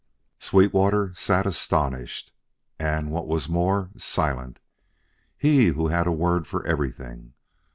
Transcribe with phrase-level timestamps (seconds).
[0.39, 2.33] Sweetwater sat astonished,
[2.79, 4.59] and what was more, silent
[5.37, 7.35] he who had a word for everything.